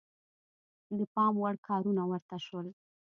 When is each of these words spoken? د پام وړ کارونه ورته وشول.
د 0.97 0.99
پام 1.13 1.33
وړ 1.41 1.55
کارونه 1.67 2.03
ورته 2.11 2.33
وشول. 2.39 2.67